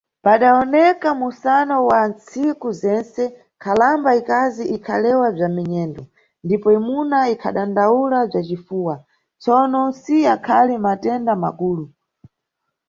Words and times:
Padawoneka 0.25 1.09
mʼmusano 1.13 1.75
wa 1.89 1.99
nntsiku 2.09 2.67
zentse, 2.81 3.23
nkhalamba 3.33 4.09
ikazi 4.19 4.63
ikhalewa 4.75 5.27
bza 5.35 5.47
minyendo 5.55 6.01
ndipo 6.45 6.67
imuna 6.77 7.17
ikhadandawula 7.33 8.17
bza 8.29 8.41
cifuwa, 8.47 8.95
tsono 9.41 9.81
si 10.01 10.15
yakhali 10.27 10.75
matenda 10.85 11.33
makulu. 11.43 11.85